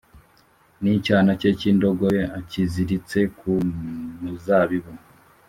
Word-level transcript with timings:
N 0.81 0.83
icyana 0.97 1.31
cye 1.39 1.49
cy 1.59 1.65
indogobe 1.71 2.21
akiziritse 2.39 3.19
ku 3.37 3.51
muzabibu 4.21 4.91